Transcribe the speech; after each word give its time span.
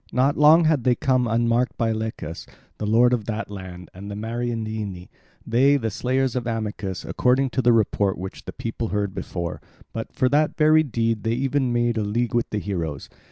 Not 0.11 0.35
long 0.35 0.63
had 0.63 0.83
they 0.83 0.95
come 0.95 1.27
unmarked 1.27 1.77
by 1.77 1.91
Lycus, 1.91 2.47
the 2.79 2.87
lord 2.87 3.13
of 3.13 3.25
that 3.25 3.51
land, 3.51 3.91
and 3.93 4.09
the 4.09 4.15
Mariandyni—they, 4.15 5.77
the 5.77 5.91
slayers 5.91 6.35
of 6.35 6.47
Amycus, 6.47 7.05
according 7.05 7.51
to 7.51 7.61
the 7.61 7.71
report 7.71 8.17
which 8.17 8.45
the 8.45 8.51
people 8.53 8.87
heard 8.87 9.13
before; 9.13 9.61
but 9.93 10.11
for 10.11 10.27
that 10.29 10.57
very 10.57 10.81
deed 10.81 11.21
they 11.21 11.33
even 11.35 11.71
made 11.71 11.97
a 11.99 12.03
league 12.03 12.33
with 12.33 12.49
the 12.49 12.57
heroes. 12.57 13.09